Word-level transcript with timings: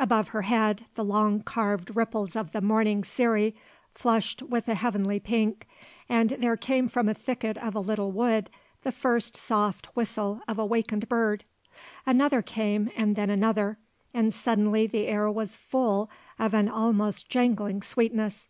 Above 0.00 0.28
her 0.28 0.40
head 0.40 0.86
the 0.94 1.04
long, 1.04 1.42
carved 1.42 1.94
ripples 1.94 2.34
of 2.34 2.52
the 2.52 2.60
morning 2.62 3.02
cirri 3.04 3.54
flushed 3.92 4.40
with 4.40 4.66
a 4.66 4.74
heavenly 4.74 5.20
pink 5.20 5.66
and 6.08 6.30
there 6.30 6.56
came 6.56 6.88
from 6.88 7.06
a 7.06 7.12
thicket 7.12 7.58
of 7.58 7.74
a 7.74 7.78
little 7.80 8.10
wood 8.10 8.48
the 8.82 8.90
first 8.90 9.36
soft 9.36 9.94
whistle 9.94 10.40
of 10.48 10.58
a 10.58 10.64
wakened 10.64 11.06
bird. 11.06 11.44
Another 12.06 12.40
came 12.40 12.90
and 12.96 13.14
then 13.14 13.28
another, 13.28 13.76
and 14.14 14.32
suddenly 14.32 14.86
the 14.86 15.06
air 15.06 15.30
was 15.30 15.54
full 15.58 16.08
of 16.38 16.54
an 16.54 16.70
almost 16.70 17.28
jangling 17.28 17.82
sweetness. 17.82 18.48